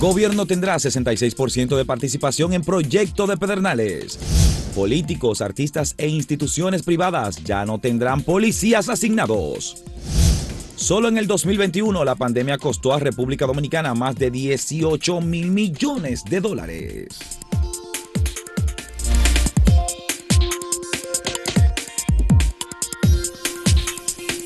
[0.00, 4.16] Gobierno tendrá 66% de participación en proyecto de Pedernales.
[4.72, 9.82] Políticos, artistas e instituciones privadas ya no tendrán policías asignados.
[10.76, 16.22] Solo en el 2021 la pandemia costó a República Dominicana más de 18 mil millones
[16.24, 17.08] de dólares.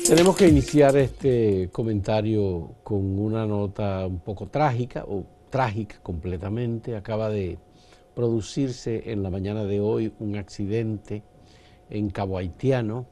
[0.07, 6.95] Tenemos que iniciar este comentario con una nota un poco trágica, o trágica completamente.
[6.95, 7.59] Acaba de
[8.15, 11.21] producirse en la mañana de hoy un accidente
[11.91, 13.05] en Cabo Haitiano,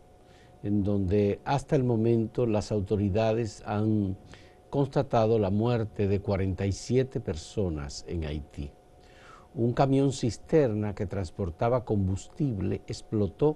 [0.64, 4.18] en donde hasta el momento las autoridades han
[4.72, 8.72] constatado la muerte de 47 personas en Haití.
[9.54, 13.56] Un camión cisterna que transportaba combustible explotó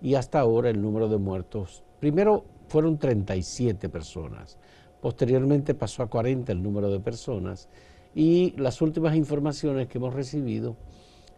[0.00, 4.56] y hasta ahora el número de muertos, primero fueron 37 personas,
[5.02, 7.68] posteriormente pasó a 40 el número de personas
[8.14, 10.76] y las últimas informaciones que hemos recibido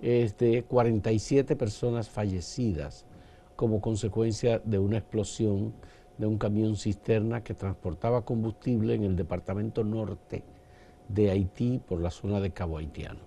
[0.01, 3.07] es de 47 personas fallecidas
[3.57, 5.73] como consecuencia de una explosión
[6.19, 10.43] de un camión cisterna que transportaba combustible en el departamento norte
[11.09, 13.21] de Haití por la zona de Cabo Haitiano.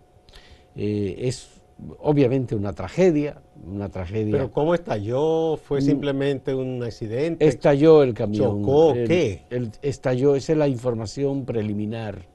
[0.76, 1.62] Eh, es
[2.00, 4.32] obviamente una tragedia, una tragedia.
[4.32, 5.58] Pero ¿cómo estalló?
[5.58, 5.84] ¿Fue mm.
[5.84, 7.48] simplemente un accidente?
[7.48, 8.62] Estalló el camión.
[8.62, 8.94] ¿Chocó?
[8.94, 9.44] ¿Qué?
[9.82, 12.26] estalló, esa es la información preliminar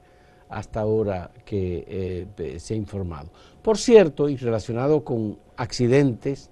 [0.51, 3.29] hasta ahora que eh, se ha informado.
[3.61, 6.49] Por cierto, y relacionado con accidentes,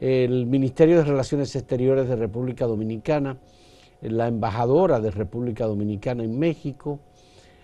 [0.00, 3.38] el Ministerio de Relaciones Exteriores de República Dominicana,
[4.00, 7.00] la embajadora de República Dominicana en México,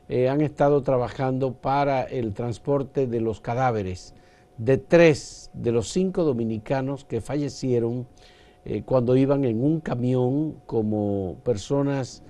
[0.08, 4.14] eh, han estado trabajando para el transporte de los cadáveres
[4.56, 8.06] de tres de los cinco dominicanos que fallecieron
[8.64, 12.22] eh, cuando iban en un camión como personas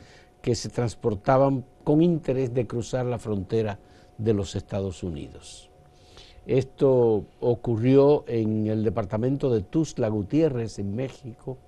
[0.43, 3.79] que se transportaban con interés de cruzar la frontera
[4.19, 5.71] de los Estados Unidos.
[6.47, 11.59] Esto ocurrió en el departamento de Tuzla Gutiérrez, en México,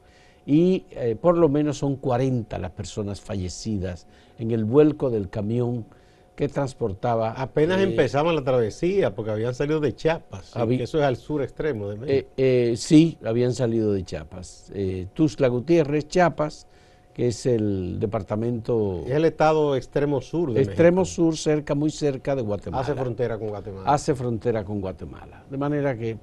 [0.47, 4.07] y eh, por lo menos son 40 las personas fallecidas
[4.39, 5.87] en el vuelco del camión
[6.35, 7.33] que transportaba.
[7.33, 11.89] Apenas eh, empezaban la travesía, porque habían salido de Chiapas, eso es al sur extremo
[11.89, 12.31] de México.
[12.37, 14.73] Eh, sí, habían salido de Chiapas.
[15.15, 16.67] Tuzla Gutiérrez, Chiapas,
[17.15, 19.03] que es el departamento...
[19.07, 22.83] Es el estado extremo sur de Extremo sur, cerca, muy cerca de Guatemala.
[22.83, 23.93] Hace frontera con Guatemala.
[23.93, 25.45] Hace frontera con Guatemala.
[25.51, 26.17] De manera que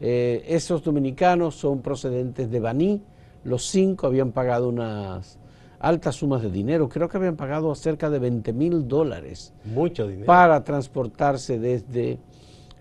[0.00, 3.02] eh, esos dominicanos son procedentes de Baní.
[3.44, 5.38] Los cinco habían pagado unas
[5.80, 6.88] altas sumas de dinero.
[6.88, 9.54] Creo que habían pagado cerca de 20 mil dólares.
[9.64, 10.26] Mucho dinero.
[10.26, 12.18] Para transportarse desde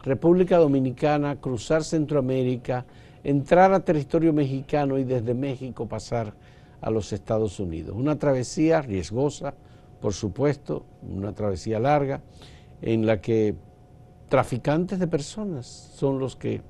[0.04, 2.86] República Dominicana, cruzar Centroamérica,
[3.24, 6.34] entrar a territorio mexicano y desde México pasar
[6.82, 7.96] a los Estados Unidos.
[7.96, 9.54] Una travesía riesgosa,
[10.02, 12.22] por supuesto, una travesía larga,
[12.82, 13.56] en la que
[14.30, 16.62] traficantes de personas son los que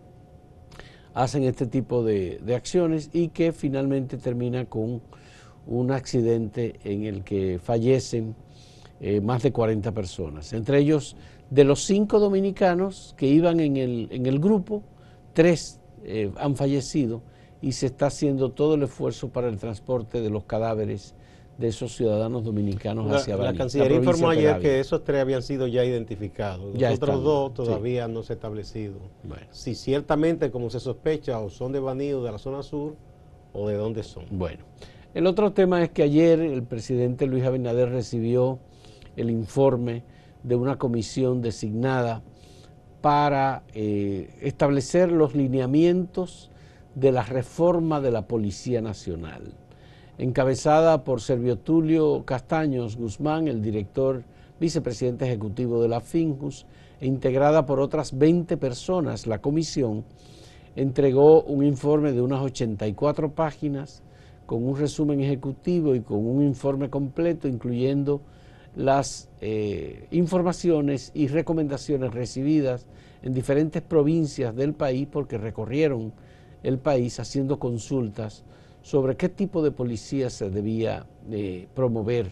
[1.14, 5.02] hacen este tipo de, acciones y que finalmente termina con
[5.66, 8.36] un accidente en el que fallecen
[9.02, 10.54] eh, más de 40 personas.
[10.54, 11.18] Entre ellos,
[11.50, 14.84] de los cinco dominicanos que iban en el, en el grupo,
[15.34, 17.22] tres eh, han fallecido
[17.62, 21.16] y se está haciendo todo el esfuerzo para el transporte de los cadáveres
[21.58, 23.52] de esos ciudadanos dominicanos hacia Bali.
[23.52, 26.80] La Cancillería informó ayer que esos tres habían sido ya identificados.
[26.80, 28.96] Los otros dos todavía no se ha establecido.
[29.50, 32.96] Si ciertamente, como se sospecha, o son de Baní o de la zona sur,
[33.54, 34.26] o de dónde son.
[34.30, 34.64] Bueno,
[35.16, 38.60] el otro tema es que ayer el presidente Luis Abinader recibió
[39.16, 40.04] el informe
[40.44, 42.22] de una comisión designada
[43.02, 46.52] para eh, establecer los lineamientos
[46.98, 49.54] de la reforma de la Policía Nacional,
[50.18, 54.24] encabezada por Servio Tulio Castaños Guzmán, el director
[54.60, 56.66] vicepresidente ejecutivo de la FINJUS,
[57.00, 59.28] e integrada por otras 20 personas.
[59.28, 60.06] La comisión
[60.76, 64.02] entregó un informe de unas 84 páginas
[64.48, 68.22] con un resumen ejecutivo y con un informe completo, incluyendo
[68.76, 72.88] las eh, informaciones y recomendaciones recibidas
[73.22, 76.12] en diferentes provincias del país porque recorrieron
[76.64, 78.44] el país haciendo consultas
[78.82, 82.32] sobre qué tipo de policía se debía eh, promover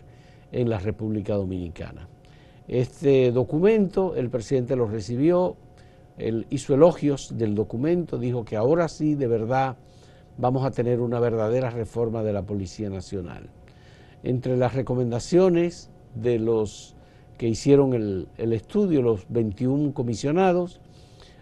[0.52, 2.08] en la República Dominicana.
[2.68, 5.58] Este documento, el presidente lo recibió,
[6.18, 9.78] él hizo elogios del documento, dijo que ahora sí, de verdad,
[10.38, 13.50] vamos a tener una verdadera reforma de la Policía Nacional.
[14.24, 16.96] Entre las recomendaciones de los
[17.38, 20.80] que hicieron el, estudio, los 21 comisionados,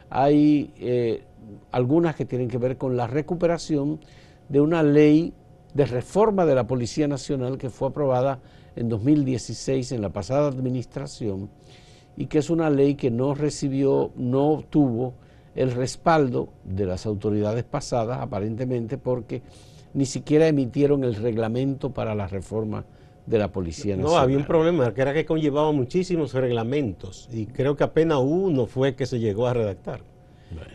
[0.10, 1.24] hay eh,
[1.72, 4.00] algunas que tienen que ver con la recuperación
[4.50, 5.34] de una ley
[5.74, 8.40] de reforma de la Policía Nacional que fue aprobada
[8.76, 11.50] en 2016 en la pasada administración
[12.16, 15.16] y que es una ley que no recibió, no tuvo
[15.56, 19.42] el respaldo de las autoridades pasadas, aparentemente porque
[19.94, 22.86] ni siquiera emitieron el reglamento para la reforma
[23.26, 24.16] de la Policía Nacional.
[24.16, 28.66] No, había un problema, que era que conllevaba muchísimos reglamentos y creo que apenas uno
[28.66, 30.02] fue que se llegó a redactar.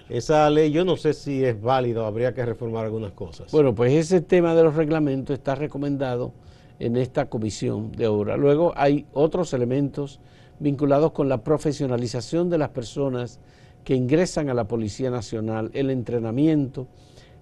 [0.08, 3.50] Esa ley yo no sé si es válida, habría que reformar algunas cosas.
[3.52, 6.32] Bueno, pues ese tema de los reglamentos está recomendado
[6.78, 8.36] en esta comisión de obra.
[8.36, 10.20] Luego hay otros elementos
[10.60, 13.40] vinculados con la profesionalización de las personas
[13.84, 16.86] que ingresan a la Policía Nacional, el entrenamiento.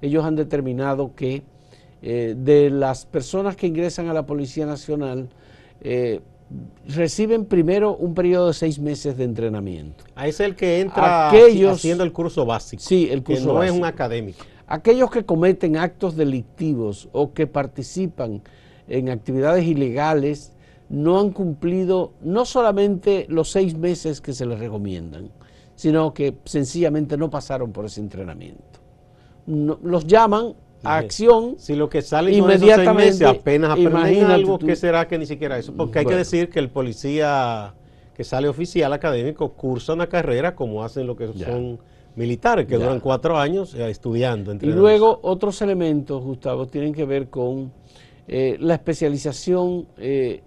[0.00, 1.42] Ellos han determinado que
[2.02, 5.28] eh, de las personas que ingresan a la Policía Nacional,
[5.80, 6.20] eh,
[6.88, 10.04] reciben primero un periodo de seis meses de entrenamiento.
[10.14, 12.82] Ah, es el que entra haciendo el curso básico.
[12.82, 14.44] Sí, el curso que no es un académico.
[14.68, 18.42] Aquellos que cometen actos delictivos o que participan
[18.88, 20.52] en actividades ilegales
[20.88, 25.30] no han cumplido no solamente los seis meses que se les recomiendan,
[25.74, 28.64] sino que sencillamente no pasaron por ese entrenamiento.
[29.46, 30.54] los llaman
[30.86, 31.56] a acción.
[31.58, 35.58] Si lo que sale inmediatamente esos seis apenas aprenden algo, ¿qué será que ni siquiera
[35.58, 35.72] eso?
[35.74, 37.74] Porque hay que decir que el policía
[38.16, 41.78] que sale oficial académico cursa una carrera como hacen lo que son
[42.16, 44.54] militares, que duran cuatro años eh, estudiando.
[44.54, 47.72] Y luego otros elementos, Gustavo, tienen que ver con
[48.26, 50.42] eh, la especialización eh,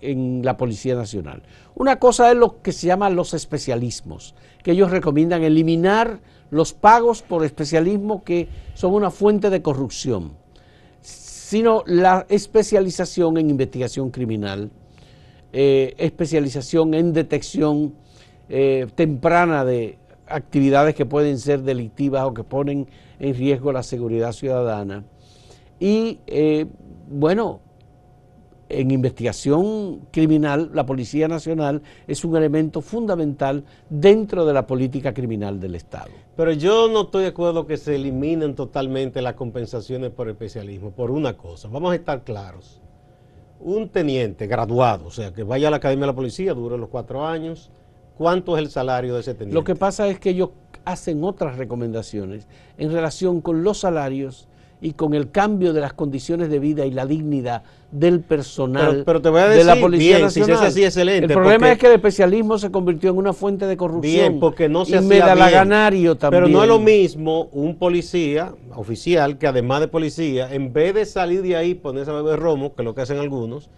[0.00, 1.42] en la Policía Nacional.
[1.74, 7.22] Una cosa es lo que se llama los especialismos, que ellos recomiendan eliminar los pagos
[7.22, 10.32] por especialismo que son una fuente de corrupción,
[11.00, 14.70] sino la especialización en investigación criminal,
[15.52, 17.94] eh, especialización en detección
[18.48, 22.88] eh, temprana de actividades que pueden ser delictivas o que ponen
[23.18, 25.04] en riesgo la seguridad ciudadana.
[25.78, 26.66] Y eh,
[27.08, 27.60] bueno,
[28.68, 35.60] en investigación criminal, la Policía Nacional es un elemento fundamental dentro de la política criminal
[35.60, 36.10] del Estado.
[36.36, 41.10] Pero yo no estoy de acuerdo que se eliminen totalmente las compensaciones por especialismo, por
[41.10, 42.80] una cosa, vamos a estar claros.
[43.60, 46.88] Un teniente graduado, o sea, que vaya a la Academia de la Policía, dure los
[46.88, 47.70] cuatro años,
[48.16, 49.54] ¿cuánto es el salario de ese teniente?
[49.54, 50.50] Lo que pasa es que ellos
[50.84, 52.46] hacen otras recomendaciones
[52.76, 54.48] en relación con los salarios
[54.84, 59.22] y con el cambio de las condiciones de vida y la dignidad del personal pero,
[59.22, 60.58] te voy a decir, de la Policía bien, Nacional.
[60.58, 61.24] Si es así, excelente.
[61.24, 64.14] El problema es que el especialismo se convirtió en una fuente de corrupción.
[64.14, 65.00] Bien, porque no se y
[66.16, 66.44] también.
[66.44, 71.06] Pero no es lo mismo un policía oficial que además de policía, en vez de
[71.06, 73.70] salir de ahí, ponerse a beber romo, que es lo que hacen algunos,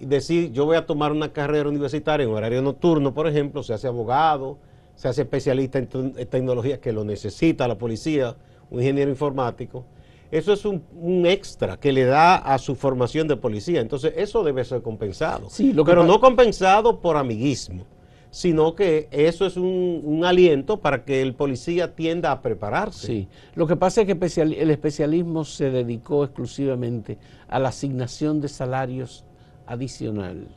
[0.00, 3.74] y decir, yo voy a tomar una carrera universitaria en horario nocturno, por ejemplo, se
[3.74, 4.58] hace abogado,
[4.96, 8.34] se hace especialista en tecnología que lo necesita la policía,
[8.70, 9.84] un ingeniero informático
[10.30, 10.82] eso es un,
[11.26, 13.80] extra que le da a su formación de policía.
[13.80, 15.48] Entonces, eso debe ser compensado.
[15.50, 17.84] Sí, Pero no compensado por amiguismo,
[18.30, 23.06] sino que eso es un, aliento para que el policía tienda a prepararse.
[23.06, 28.48] Sí, lo que pasa es que el especialismo se dedicó exclusivamente a la asignación de
[28.48, 29.24] salarios
[29.66, 30.48] adicional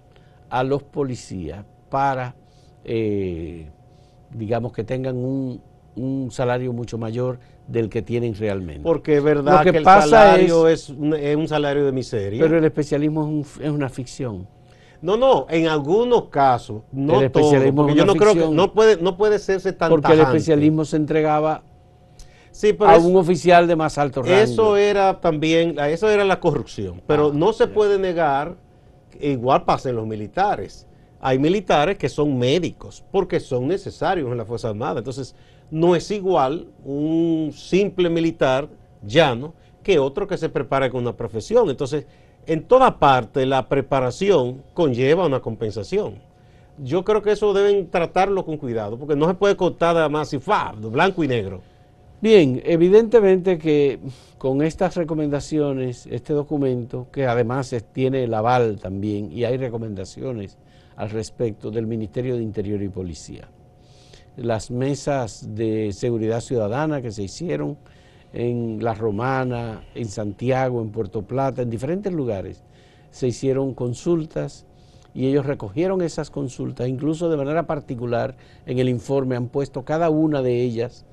[0.52, 2.36] a los policías para,
[2.84, 3.70] eh,
[4.32, 5.62] digamos, que tengan un,
[5.96, 7.40] un salario mucho mayor
[7.72, 8.84] del que tienen realmente.
[8.84, 12.42] Porque es verdad que, el salario es, un, salario de miseria.
[12.44, 14.48] Pero el especialismo es, una ficción.
[15.02, 19.02] No, no, en algunos casos, no el todo, porque yo no creo que no puede,
[19.02, 21.64] no puede serse tan Porque el especialismo se entregaba
[22.82, 24.36] a un oficial de más alto rango.
[24.36, 28.58] Eso era también, eso era la corrupción, pero ah, no se puede negar,
[29.20, 30.86] igual pasa en los militares.
[31.20, 35.00] Hay militares que son médicos, porque son necesarios en la Fuerza Armada.
[35.00, 35.36] Entonces,
[35.72, 38.68] no es igual un simple militar
[39.02, 41.70] llano que otro que se prepara con una profesión.
[41.70, 42.06] Entonces,
[42.46, 46.16] en toda parte la preparación conlleva una compensación.
[46.78, 50.40] Yo creo que eso deben tratarlo con cuidado, porque no se puede cortar además y
[50.40, 51.62] fa, blanco y negro.
[52.22, 54.00] Bien, evidentemente que
[54.38, 60.58] con estas recomendaciones, este documento, que además tiene el aval también, y hay recomendaciones
[60.96, 63.48] al respecto del Ministerio de Interior y Policía
[64.38, 67.78] las mesas de seguridad ciudadana que se hicieron
[68.34, 72.64] en La Romana, en Santiago, en Puerto Plata, en diferentes lugares.
[73.12, 74.66] Se hicieron consultas
[75.14, 80.10] y ellos recogieron esas consultas, incluso de manera particular en el informe han puesto cada
[80.10, 81.06] una de ellas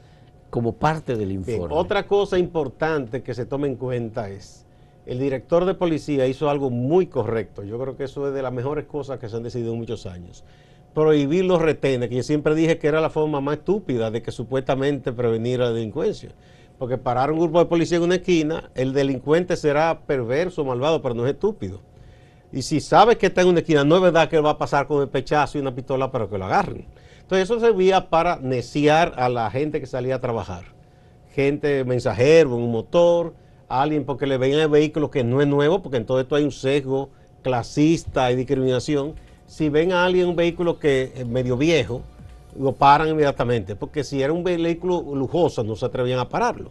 [0.51, 1.75] como parte del informe.
[1.75, 4.65] otra cosa importante que se tome en cuenta es,
[5.05, 8.53] el director de policía hizo algo muy correcto, yo creo que eso es de las
[8.53, 10.45] mejores cosas que se han decidido en muchos años
[10.95, 14.33] prohibir los retenes, que yo siempre dije que era la forma más estúpida de que
[14.33, 16.30] supuestamente prevenir la delincuencia.
[16.78, 21.14] Porque parar un grupo de policía en una esquina, el delincuente será perverso, malvado, pero
[21.14, 21.80] no es estúpido.
[22.52, 24.87] Y si sabe que está en una esquina, no es verdad que va a pasar
[24.87, 26.87] con el pechazo y una pistola para que lo agarren.
[27.21, 30.64] Entonces eso servía para neciar a la gente que salía a trabajar.
[31.35, 33.35] Gente mensajero, un motor,
[33.68, 36.45] alguien porque le ven el vehículo que no es nuevo, porque en todo esto hay
[36.45, 37.11] un sesgo
[37.42, 39.14] clasista y discriminación.
[39.49, 42.02] Si ven a alguien un vehículo que es medio viejo,
[42.57, 46.71] lo paran inmediatamente, porque si era un vehículo lujoso no se atrevían a pararlo,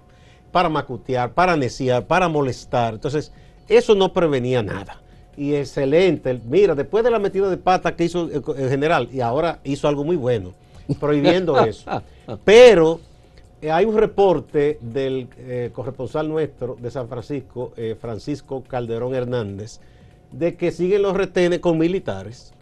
[0.52, 2.94] para macutear, para neciar, para molestar.
[2.94, 3.34] Entonces,
[3.68, 5.02] eso no prevenía nada.
[5.36, 9.60] Y excelente, mira, después de la metida de pata que hizo el general, y ahora
[9.64, 10.54] hizo algo muy bueno,
[11.00, 12.02] prohibiendo eso.
[12.46, 13.00] Pero
[13.60, 19.80] eh, hay un reporte del eh, corresponsal nuestro de San Francisco, eh, Francisco Calderón Hernández,
[20.32, 22.54] de que siguen los retenes con militares.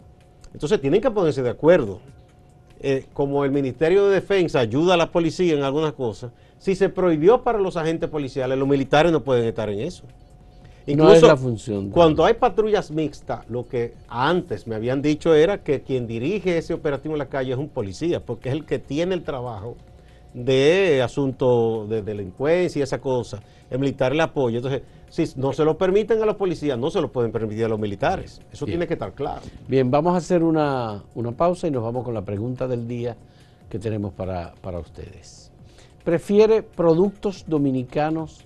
[0.52, 2.00] Entonces tienen que ponerse de acuerdo.
[3.14, 7.42] como el Ministerio de Defensa ayuda a la policía en algunas cosas, si se prohibió
[7.42, 10.04] para los agentes policiales, los militares no pueden estar en eso.
[10.86, 11.90] Incluso no es la función.
[11.90, 16.74] Cuando hay patrullas mixtas, lo que antes me habían dicho era que quien dirige ese
[16.74, 19.76] operativo en la calle es un policía, porque es el que tiene el trabajo
[20.36, 23.40] de asuntos de delincuencia y esa cosa.
[23.70, 24.58] El militar le apoya.
[24.58, 27.68] Entonces, si no se lo permiten a los policías, no se lo pueden permitir a
[27.68, 28.42] los militares.
[28.52, 29.40] Eso tiene que estar claro.
[29.66, 31.02] Bien, vamos a hacer una,
[31.36, 33.16] pausa y nos vamos con la pregunta del día
[33.70, 35.50] que tenemos para, para ustedes.
[36.04, 38.44] ¿Prefiere productos dominicanos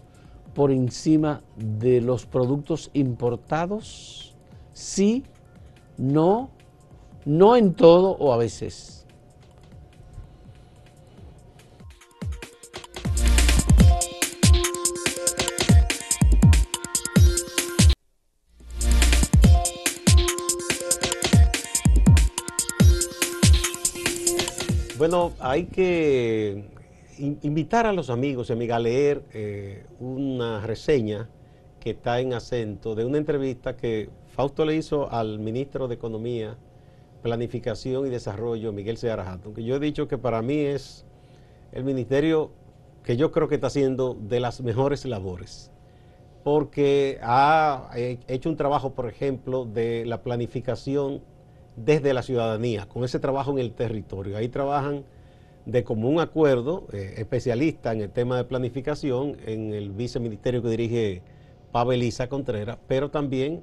[0.55, 4.37] por encima de los productos importados?
[4.73, 5.25] Sí,
[5.99, 6.51] no,
[7.25, 9.00] no en todo o a veces.
[25.01, 26.63] Bueno, hay que
[27.17, 31.27] invitar a los amigos y amigas a leer eh, una reseña
[31.81, 36.59] que está en acento de una entrevista que Fausto le hizo al ministro de Economía,
[37.23, 41.07] Planificación y Desarrollo, Miguel Seara Hatton, que yo he dicho que para mí es
[41.73, 42.51] el ministerio
[43.03, 45.71] que yo creo que está haciendo de las mejores labores,
[46.45, 47.89] porque ha
[48.29, 51.23] hecho un trabajo, por ejemplo, de la planificación
[51.77, 54.37] desde la ciudadanía, con ese trabajo en el territorio.
[54.37, 55.05] Ahí trabajan
[55.67, 61.23] de común acuerdo eh, especialistas en el tema de planificación en el viceministerio que dirige
[61.73, 63.63] Pavel Isa Contreras, pero también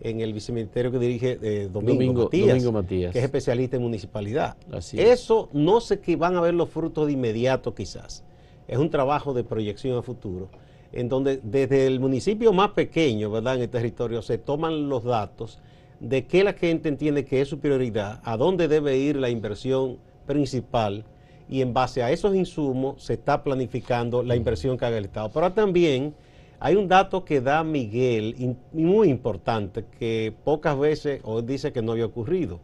[0.00, 4.56] en el viceministerio que dirige eh, Domingo, Matías, que es especialista en municipalidad.
[4.92, 8.24] Eso no sé que van a ver los frutos de inmediato quizás.
[8.66, 10.48] Es un trabajo de proyección a futuro,
[10.92, 15.58] en donde desde el municipio más pequeño, ¿verdad?, en el territorio, se toman los datos
[16.00, 19.98] de qué la gente entiende que es su prioridad, a dónde debe ir la inversión
[20.26, 21.04] principal
[21.48, 25.30] y en base a esos insumos se está planificando la inversión que haga el Estado.
[25.32, 26.14] Pero también
[26.58, 31.92] hay un dato que da Miguel muy importante que pocas veces o dice que no
[31.92, 32.60] había ocurrido,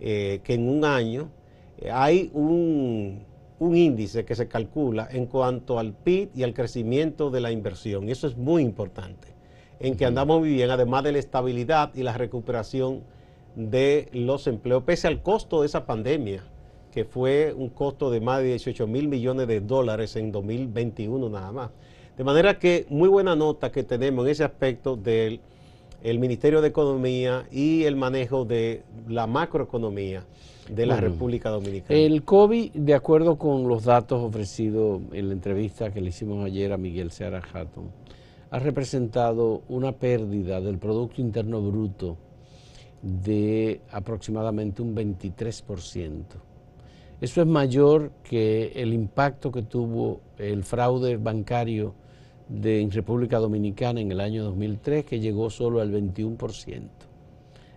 [0.00, 1.28] eh, que en un año
[1.78, 3.24] eh, hay un,
[3.58, 8.08] un índice que se calcula en cuanto al PIB y al crecimiento de la inversión.
[8.08, 9.39] Y eso es muy importante
[9.80, 13.00] en que andamos viviendo, además de la estabilidad y la recuperación
[13.56, 16.44] de los empleos, pese al costo de esa pandemia,
[16.92, 21.50] que fue un costo de más de 18 mil millones de dólares en 2021 nada
[21.50, 21.70] más.
[22.16, 25.40] De manera que muy buena nota que tenemos en ese aspecto del
[26.02, 30.24] Ministerio de Economía y el manejo de la macroeconomía
[30.68, 31.98] de la República Dominicana.
[31.98, 36.72] El COVID, de acuerdo con los datos ofrecidos en la entrevista que le hicimos ayer
[36.72, 37.90] a Miguel Seara Hatton,
[38.50, 42.16] ha representado una pérdida del Producto Interno Bruto
[43.02, 46.24] de aproximadamente un 23%.
[47.20, 51.94] Eso es mayor que el impacto que tuvo el fraude bancario
[52.48, 56.88] de, República Dominicana en el año 2003, que llegó solo al 21%.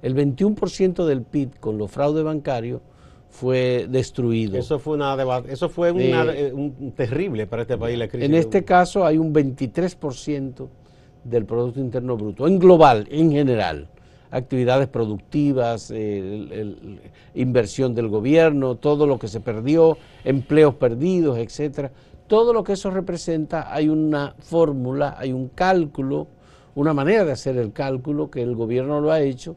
[0.01, 2.81] El 21% del PIB con los fraudes bancarios
[3.33, 4.59] fue destruido.
[4.59, 5.17] Eso fue, una
[5.49, 8.29] eso fue eh, un terrible para este país la crisis.
[8.29, 10.67] En este caso hay un 23%
[11.23, 13.87] del Producto Interno Bruto, en global, en general.
[14.29, 15.91] Actividades productivas,
[17.33, 21.91] inversión del gobierno, todo lo que se perdió, empleos perdidos, etcétera.
[22.27, 26.27] Todo lo que eso representa, hay una fórmula, hay un cálculo,
[26.75, 29.55] una manera de hacer el cálculo que el gobierno lo ha hecho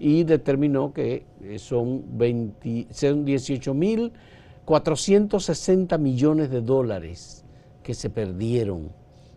[0.00, 7.44] y determinó que eh, son, 20, son 18.460 millones de dólares
[7.82, 8.88] que se perdieron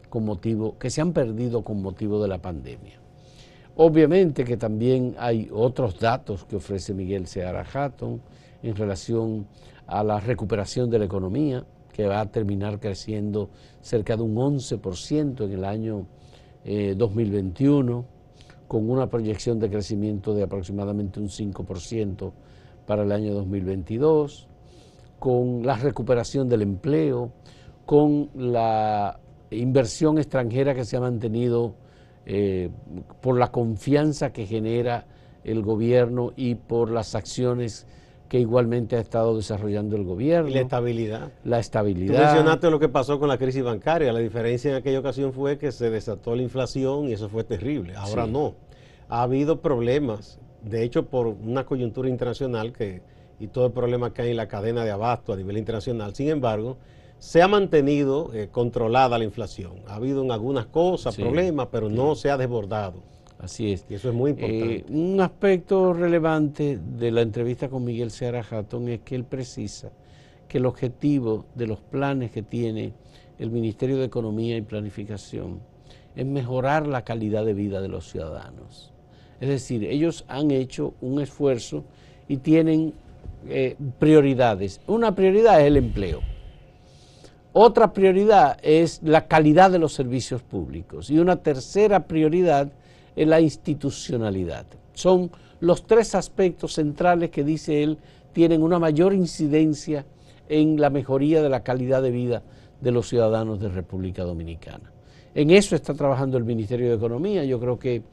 [0.10, 3.02] con motivo, que se han perdido con motivo de la pandemia.
[3.76, 8.22] Obviamente que también hay otros datos que ofrece Miguel Seara Hatton
[8.62, 9.48] en relación
[9.86, 13.50] a la recuperación de la economía, que va a terminar creciendo
[13.82, 16.06] cerca de un 11% en el año
[16.64, 18.04] 2021 eh,
[18.68, 22.32] con una proyección de crecimiento de aproximadamente un 5%
[22.86, 24.48] para el año 2022,
[25.20, 27.32] con la recuperación del empleo,
[27.86, 29.20] con la
[29.52, 31.76] inversión extranjera que se ha mantenido
[32.26, 32.70] eh,
[33.22, 35.06] por la confianza que genera
[35.44, 37.86] el gobierno y por las acciones
[38.34, 40.50] que igualmente ha estado desarrollando el gobierno.
[40.50, 41.32] Y la estabilidad.
[41.44, 42.16] La estabilidad.
[42.16, 44.12] Tú mencionaste lo que pasó con la crisis bancaria.
[44.12, 47.94] La diferencia en aquella ocasión fue que se desató la inflación y eso fue terrible.
[47.96, 48.56] Ahora no.
[49.08, 53.04] Ha habido problemas, de hecho, por una coyuntura internacional que,
[53.40, 56.16] y todo el problema que hay en la cadena de abasto a nivel internacional.
[56.16, 56.78] Sin embargo,
[57.20, 59.74] se ha mantenido eh, controlada la inflación.
[59.86, 63.04] Ha habido en algunas cosas problemas, pero no se ha desbordado.
[63.44, 63.86] Así es.
[63.90, 64.76] Y eso es muy importante.
[64.76, 69.92] Eh, un aspecto relevante de la entrevista con Miguel Seara Hatton es que él precisa
[70.48, 72.94] que el objetivo de los planes que tiene
[73.40, 75.60] el Ministerio de Economía y Planificación
[76.16, 78.94] es mejorar la calidad de vida de los ciudadanos.
[79.42, 81.84] Es decir, ellos han hecho un esfuerzo
[82.30, 82.94] y tienen
[83.50, 84.80] eh, prioridades.
[84.88, 86.22] Una prioridad es el empleo.
[87.52, 91.10] Otra prioridad es la calidad de los servicios públicos.
[91.10, 92.72] Y una tercera prioridad
[93.16, 94.66] en la institucionalidad.
[94.94, 97.98] Son los tres aspectos centrales que dice él
[98.34, 100.06] tienen una mayor incidencia
[100.50, 102.44] en la mejoría de la calidad de vida
[102.82, 104.92] de los ciudadanos de República Dominicana.
[105.36, 107.44] En eso está trabajando el Ministerio de Economía.
[107.46, 108.04] Yo creo que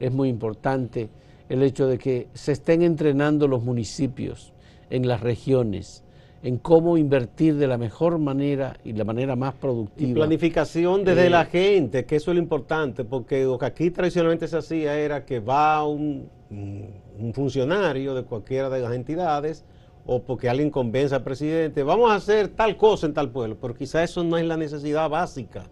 [0.00, 1.08] es muy importante
[1.48, 4.52] el hecho de que se estén entrenando los municipios
[4.90, 6.03] en las regiones
[6.44, 10.10] en cómo invertir de la mejor manera y la manera más productiva.
[10.10, 13.90] Y planificación desde eh, la gente, que eso es lo importante, porque lo que aquí
[13.90, 19.64] tradicionalmente se hacía era que va un, un funcionario de cualquiera de las entidades
[20.04, 23.74] o porque alguien convence al presidente, vamos a hacer tal cosa en tal pueblo, pero
[23.74, 25.64] quizá eso no es la necesidad básica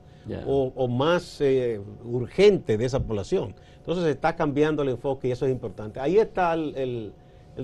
[0.46, 3.54] o, más eh, urgente de esa población.
[3.76, 6.00] Entonces se está cambiando el enfoque y eso es importante.
[6.00, 7.12] Ahí está el el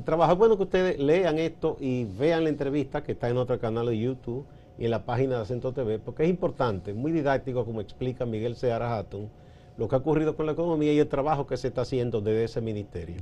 [0.04, 0.32] trabajo.
[0.32, 3.86] Es bueno que ustedes lean esto y vean la entrevista que está en otro canal
[3.86, 4.46] de YouTube
[4.78, 8.54] y en la página de Acento TV, porque es importante, muy didáctico, como explica Miguel
[8.54, 9.28] Seara Hatton,
[9.76, 12.44] lo que ha ocurrido con la economía y el trabajo que se está haciendo desde
[12.44, 13.16] ese ministerio.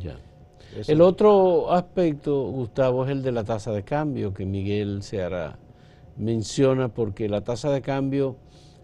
[0.86, 5.58] El otro aspecto, Gustavo, es el de la tasa de cambio que Miguel Seara
[6.16, 8.36] menciona, porque la tasa de cambio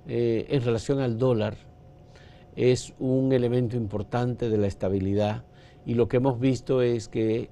[0.07, 1.57] eh, en relación al dólar
[2.57, 5.45] es un elemento importante de la estabilidad
[5.85, 7.51] y lo que hemos visto es que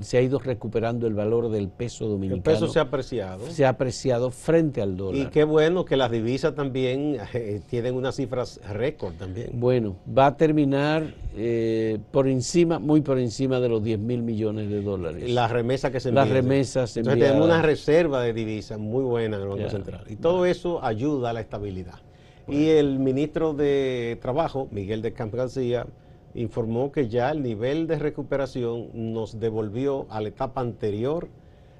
[0.00, 2.36] se ha ido recuperando el valor del peso dominicano.
[2.36, 3.48] El peso se ha apreciado.
[3.48, 5.22] Se ha apreciado frente al dólar.
[5.22, 9.50] Y qué bueno que las divisas también eh, tienen unas cifras récord también.
[9.52, 14.68] Bueno, va a terminar eh, por encima, muy por encima de los 10 mil millones
[14.68, 15.30] de dólares.
[15.30, 16.28] Las remesas que se envían.
[16.28, 20.04] Las remesas se Entonces tenemos una reserva de divisas muy buena en el Banco Central.
[20.08, 22.00] Y todo eso ayuda a la estabilidad.
[22.48, 25.86] Y el ministro de Trabajo, Miguel de Camp García,
[26.34, 31.28] informó que ya el nivel de recuperación nos devolvió a la etapa anterior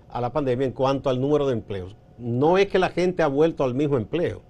[0.08, 1.96] a la pandemia en cuanto al número de empleos.
[2.18, 4.42] No es que la gente ha vuelto al mismo empleo,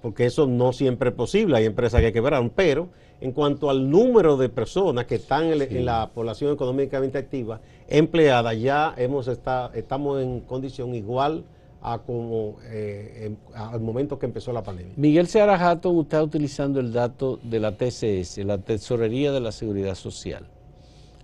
[0.00, 2.88] porque eso no siempre es posible, hay empresas que quebraron, pero
[3.20, 8.94] en cuanto al número de personas que están en, la población económicamente activa, empleada, ya
[8.96, 11.44] hemos estamos en condición igual
[11.86, 14.94] a como eh, al momento que empezó la pandemia.
[14.96, 19.94] Miguel Seara Hatton está utilizando el dato de la TCS, la Tesorería de la Seguridad
[19.94, 20.46] Social.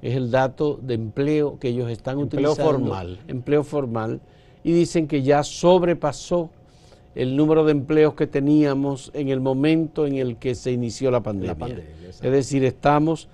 [0.03, 2.61] Es el dato de empleo que ellos están utilizando.
[2.61, 3.19] Empleo formal.
[3.27, 4.21] Empleo formal.
[4.63, 6.51] Y dicen que ya sobrepasó
[7.15, 11.23] el número de empleos que teníamos en el momento en el que se inició la
[11.23, 11.83] pandemia.
[12.07, 13.29] es decir, estamos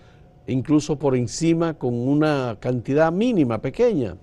[0.46, 4.16] incluso por encima con una cantidad mínima, pequeña,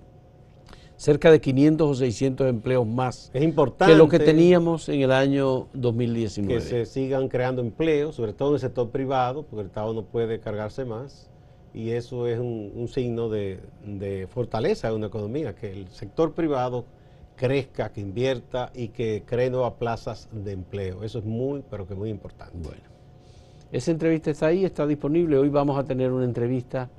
[0.97, 5.11] cerca de 500 o 600 empleos más es importante que lo que teníamos en el
[5.11, 6.53] año 2019.
[6.53, 10.03] Que se sigan creando empleos, sobre todo en el sector privado, porque el Estado no
[10.03, 11.29] puede cargarse más,
[11.73, 13.59] y eso es un, signo de,
[14.31, 16.85] fortaleza de una economía, que el sector privado
[17.35, 21.03] crezca, que invierta y que cree nuevas plazas de empleo.
[21.03, 22.55] Eso es muy, pero que muy importante.
[22.55, 22.83] Bueno,
[23.71, 25.37] esa entrevista está ahí, está disponible.
[25.37, 26.89] Hoy vamos a tener una entrevista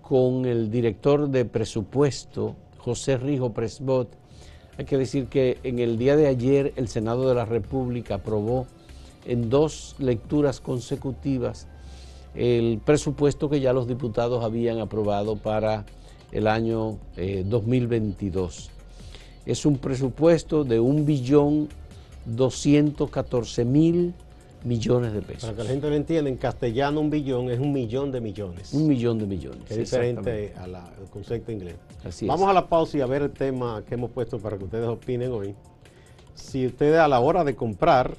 [0.00, 4.08] con el director de presupuesto José Rijo Presbot.
[4.78, 8.68] Hay que decir que en el día de ayer el Senado de la República aprobó
[9.26, 11.66] en dos lecturas consecutivas
[12.36, 15.84] el presupuesto que ya los diputados habían aprobado para
[16.30, 18.68] el año 2022.
[18.68, 18.70] Eh,
[19.46, 21.68] es un presupuesto de un billón
[22.26, 24.14] 214 mil
[24.64, 25.44] millones de pesos.
[25.44, 28.72] Para que la gente lo entienda, en castellano un billón es un millón de millones.
[28.72, 29.70] Un millón de millones.
[29.70, 30.76] Es diferente al
[31.10, 31.76] concepto inglés.
[32.22, 34.88] Vamos a la pausa y a ver el tema que hemos puesto para que ustedes
[34.88, 35.54] opinen hoy.
[36.34, 38.16] Si ustedes a la hora de comprar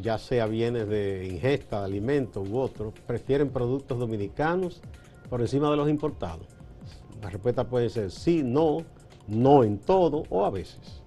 [0.00, 4.80] ya sea bienes de ingesta, de alimentos u otros, prefieren productos dominicanos
[5.28, 6.46] por encima de los importados?
[7.22, 8.78] La respuesta puede ser sí, no,
[9.28, 11.02] no en todo o a veces.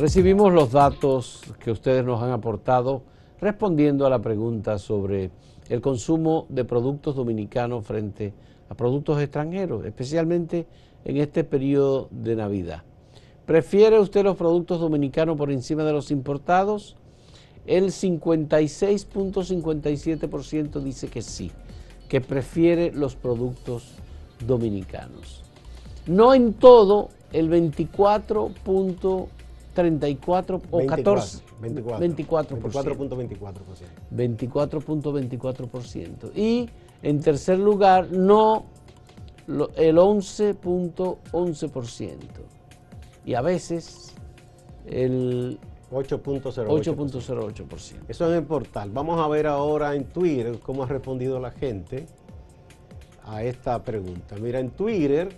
[0.00, 3.02] Recibimos los datos que ustedes nos han aportado
[3.38, 5.30] respondiendo a la pregunta sobre
[5.68, 8.32] el consumo de productos dominicanos frente
[8.70, 10.66] a productos extranjeros, especialmente
[11.04, 12.82] en este periodo de Navidad.
[13.44, 16.96] ¿Prefiere usted los productos dominicanos por encima de los importados?
[17.66, 21.52] El 56.57% dice que sí,
[22.08, 23.96] que prefiere los productos
[24.46, 25.44] dominicanos.
[26.06, 28.52] No en todo, el 24.
[29.72, 31.42] 34 o 14.
[31.60, 32.08] 24.
[32.08, 32.56] 24.24%.
[34.12, 36.32] 24.24%.
[36.34, 36.68] Y
[37.02, 38.64] en tercer lugar, no
[39.76, 42.16] el 11.11%.
[43.24, 44.12] Y a veces
[44.86, 45.58] el
[45.90, 47.94] 8.08%.
[48.08, 48.90] Eso en el portal.
[48.92, 52.06] Vamos a ver ahora en Twitter cómo ha respondido la gente
[53.24, 54.36] a esta pregunta.
[54.40, 55.36] Mira, en Twitter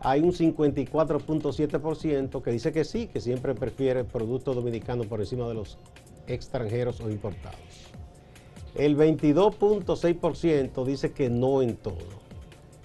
[0.00, 5.54] hay un 54.7% que dice que sí, que siempre prefiere productos dominicanos por encima de
[5.54, 5.78] los
[6.26, 7.58] extranjeros o importados.
[8.74, 12.20] El 22.6% dice que no en todo.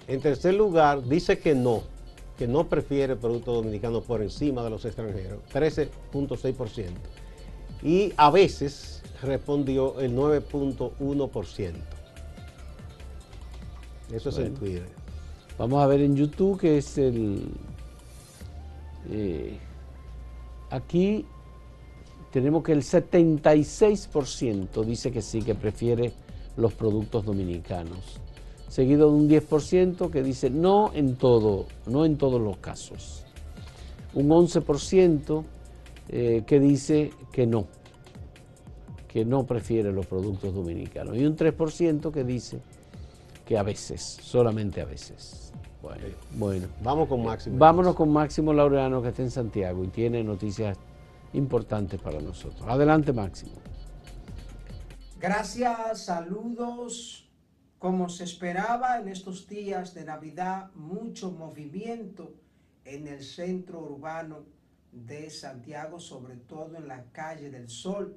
[0.08, 1.82] En tercer lugar, dice que no,
[2.36, 6.90] que no prefiere productos dominicanos por encima de los extranjeros, 13.6%.
[7.82, 11.72] Y a veces respondió el 9.1%.
[14.12, 15.05] Eso es en Twitter.
[15.58, 17.48] Vamos a ver en YouTube que es el...
[19.10, 19.56] Eh,
[20.70, 21.24] aquí
[22.30, 26.12] tenemos que el 76% dice que sí, que prefiere
[26.56, 28.20] los productos dominicanos.
[28.68, 33.24] Seguido de un 10% que dice no en todo, no en todos los casos.
[34.12, 35.44] Un 11%
[36.08, 37.66] eh, que dice que no,
[39.08, 41.16] que no prefiere los productos dominicanos.
[41.16, 42.60] Y un 3% que dice
[43.46, 45.45] que a veces, solamente a veces.
[46.32, 47.58] Bueno, vamos con Máximo.
[47.58, 50.78] Vámonos con Máximo Laureano que está en Santiago y tiene noticias
[51.32, 52.62] importantes para nosotros.
[52.68, 53.52] Adelante, Máximo.
[55.20, 57.28] Gracias, saludos.
[57.78, 62.34] Como se esperaba en estos días de Navidad, mucho movimiento
[62.84, 64.44] en el centro urbano
[64.92, 68.16] de Santiago, sobre todo en la calle del Sol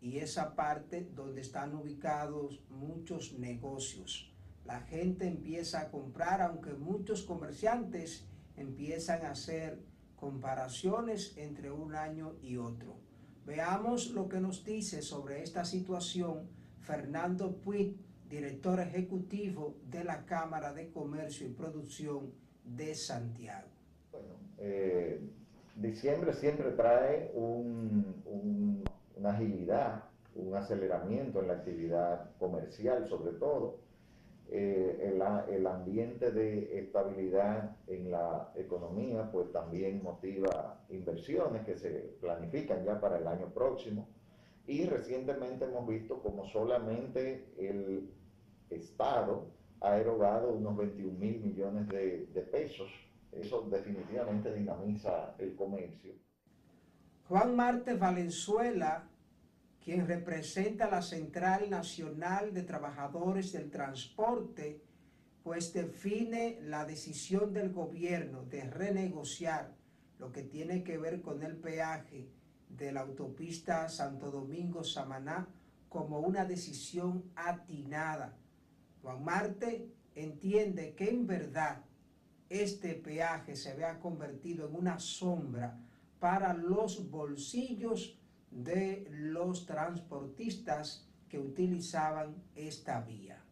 [0.00, 4.31] y esa parte donde están ubicados muchos negocios
[4.64, 9.80] la gente empieza a comprar, aunque muchos comerciantes empiezan a hacer
[10.16, 12.96] comparaciones entre un año y otro.
[13.44, 16.48] Veamos lo que nos dice sobre esta situación
[16.80, 17.96] Fernando Puig,
[18.28, 22.32] director ejecutivo de la Cámara de Comercio y Producción
[22.64, 23.68] de Santiago.
[24.12, 25.20] Bueno, eh,
[25.76, 30.04] diciembre siempre trae una agilidad,
[30.36, 33.81] un aceleramiento en la actividad comercial sobre todo
[34.50, 35.12] eh,
[35.48, 43.00] el, ambiente de estabilidad en la economía, pues también motiva inversiones que se planifican ya
[43.00, 44.08] para el año próximo.
[44.66, 48.10] Y recientemente hemos visto como solamente el
[48.70, 49.46] Estado
[49.80, 52.90] ha erogado unos 21 mil millones de, de pesos.
[53.32, 56.12] Eso definitivamente dinamiza el comercio.
[57.28, 59.08] Juan Marte Valenzuela
[59.84, 64.80] quien representa la Central Nacional de Trabajadores del Transporte,
[65.42, 69.74] pues define la decisión del gobierno de renegociar
[70.18, 72.28] lo que tiene que ver con el peaje
[72.68, 75.48] de la autopista Santo Domingo-Samaná
[75.88, 78.36] como una decisión atinada.
[79.02, 81.82] Juan Marte entiende que en verdad
[82.48, 85.76] este peaje se vea convertido en una sombra
[86.20, 88.16] para los bolsillos
[88.52, 93.42] de los transportistas que utilizaban esta vía.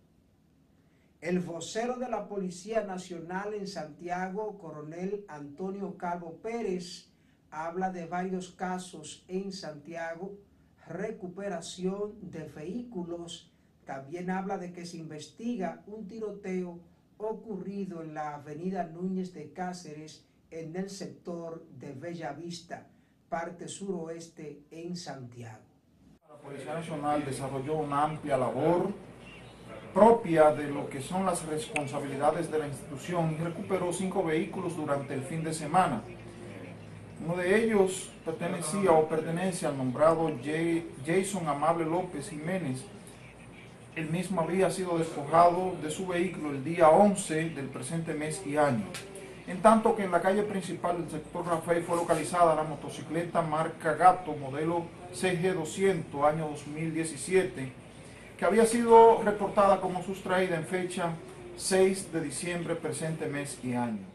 [1.20, 7.10] El vocero de la Policía Nacional en Santiago, coronel Antonio Calvo Pérez,
[7.50, 10.38] habla de varios casos en Santiago,
[10.86, 13.52] recuperación de vehículos,
[13.84, 16.80] también habla de que se investiga un tiroteo
[17.18, 22.88] ocurrido en la avenida Núñez de Cáceres en el sector de Bellavista
[23.30, 25.62] parte suroeste en Santiago.
[26.28, 28.90] La Policía Nacional desarrolló una amplia labor
[29.94, 35.14] propia de lo que son las responsabilidades de la institución y recuperó cinco vehículos durante
[35.14, 36.02] el fin de semana.
[37.24, 40.30] Uno de ellos pertenecía o pertenece al nombrado
[41.06, 42.84] Jason Amable López Jiménez,
[43.94, 48.56] el mismo había sido despojado de su vehículo el día 11 del presente mes y
[48.56, 48.86] año.
[49.50, 53.94] En tanto que en la calle principal del sector Rafael fue localizada la motocicleta marca
[53.94, 57.72] Gato modelo CG200 año 2017
[58.38, 61.14] que había sido reportada como sustraída en fecha
[61.56, 64.06] 6 de diciembre presente mes y año.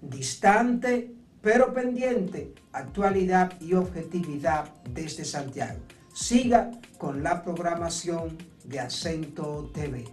[0.00, 5.80] Distante pero pendiente, actualidad y objetividad desde Santiago.
[6.14, 10.06] Siga con la programación de Acento TV.